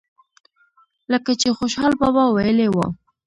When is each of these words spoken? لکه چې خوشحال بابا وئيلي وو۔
لکه 1.11 1.31
چې 1.41 1.47
خوشحال 1.57 1.93
بابا 2.01 2.23
وئيلي 2.29 2.67
وو۔ 2.71 2.85